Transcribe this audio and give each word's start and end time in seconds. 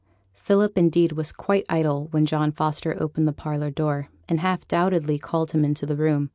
Philip, 0.33 0.79
indeed, 0.79 1.11
was 1.11 1.31
quite 1.31 1.63
idle 1.69 2.07
when 2.09 2.25
John 2.25 2.51
Foster 2.51 2.97
opened 2.99 3.27
the 3.27 3.31
parlour 3.33 3.69
door, 3.69 4.09
and, 4.27 4.39
half 4.39 4.67
doubtfully, 4.67 5.19
called 5.19 5.51
him 5.51 5.63
into 5.63 5.85
the 5.85 5.95
room. 5.95 6.29